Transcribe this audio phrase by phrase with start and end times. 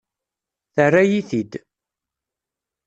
[0.73, 1.51] Terra-yi-t-id.